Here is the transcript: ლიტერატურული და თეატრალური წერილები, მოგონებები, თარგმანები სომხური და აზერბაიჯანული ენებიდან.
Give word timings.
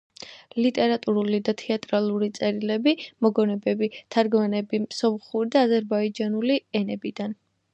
ლიტერატურული 0.65 1.39
და 1.49 1.53
თეატრალური 1.61 2.29
წერილები, 2.39 2.93
მოგონებები, 3.25 3.91
თარგმანები 4.17 4.81
სომხური 5.01 5.55
და 5.57 5.63
აზერბაიჯანული 5.69 6.59
ენებიდან. 6.83 7.39